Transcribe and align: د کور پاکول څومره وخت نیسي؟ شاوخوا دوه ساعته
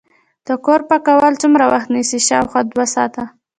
د 0.47 0.49
کور 0.65 0.79
پاکول 0.89 1.33
څومره 1.41 1.63
وخت 1.73 1.87
نیسي؟ 1.95 2.19
شاوخوا 2.27 2.61
دوه 2.71 2.85
ساعته 2.95 3.23